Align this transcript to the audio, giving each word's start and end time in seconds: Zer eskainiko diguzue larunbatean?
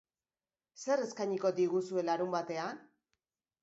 Zer 0.85 1.03
eskainiko 1.03 1.53
diguzue 1.61 2.09
larunbatean? 2.11 2.85